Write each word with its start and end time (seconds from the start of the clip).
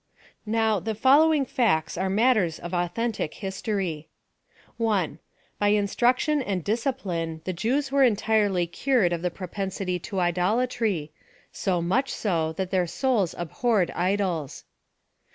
Now 0.47 0.79
the 0.79 0.95
foUowinor 0.95 1.47
facts 1.47 1.95
are 1.95 2.09
matters 2.09 2.57
of 2.57 2.73
authentic 2.73 3.35
history. 3.35 4.07
1. 4.77 5.19
By 5.59 5.67
instruction 5.67 6.41
and 6.41 6.63
discipline 6.63 7.41
the 7.43 7.53
Jews 7.53 7.91
were 7.91 8.03
entirely 8.03 8.65
cured 8.65 9.13
of 9.13 9.21
the 9.21 9.29
propensity 9.29 9.99
to 9.99 10.19
idolatry— 10.19 11.11
so 11.63 11.83
much 11.83 12.09
so 12.09 12.51
that 12.53 12.71
their 12.71 12.87
souls 12.87 13.35
abhorred 13.37 13.91
idols. 13.91 14.63